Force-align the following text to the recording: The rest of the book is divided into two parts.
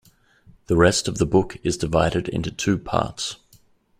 The 0.65 0.75
rest 0.77 1.07
of 1.07 1.19
the 1.19 1.27
book 1.27 1.57
is 1.61 1.77
divided 1.77 2.27
into 2.27 2.49
two 2.49 2.79
parts. 2.79 3.35